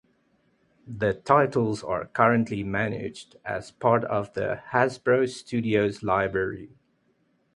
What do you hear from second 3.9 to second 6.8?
of the Hasbro Studios library.